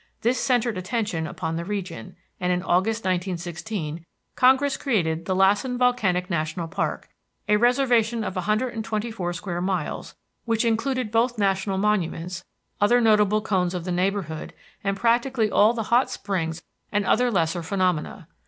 This 0.21 0.39
centred 0.39 0.79
attention 0.79 1.27
upon 1.27 1.57
the 1.57 1.63
region, 1.63 2.15
and 2.39 2.51
in 2.51 2.63
August, 2.63 3.03
1916, 3.05 4.03
Congress 4.35 4.75
created 4.75 5.25
the 5.25 5.35
Lassen 5.35 5.77
Volcanic 5.77 6.27
National 6.27 6.67
Park, 6.67 7.07
a 7.47 7.57
reservation 7.57 8.23
of 8.23 8.35
a 8.35 8.41
hundred 8.41 8.73
and 8.73 8.83
twenty 8.83 9.11
four 9.11 9.31
square 9.31 9.61
miles, 9.61 10.15
which 10.45 10.65
included 10.65 11.11
both 11.11 11.37
national 11.37 11.77
monuments, 11.77 12.43
other 12.81 12.99
notable 12.99 13.41
cones 13.43 13.75
of 13.75 13.83
the 13.85 13.91
neighborhood, 13.91 14.55
and 14.83 14.97
practically 14.97 15.51
all 15.51 15.71
the 15.71 15.83
hot 15.93 16.09
springs 16.09 16.63
and 16.91 17.05
other 17.05 17.29
lesser 17.29 17.61
phenomena. 17.61 18.27